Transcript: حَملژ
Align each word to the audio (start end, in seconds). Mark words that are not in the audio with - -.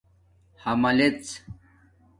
حَملژ 0.63 1.41